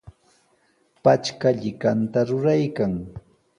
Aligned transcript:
Patrka 1.07 1.49
llikanta 1.59 2.19
ruraykan. 2.29 2.93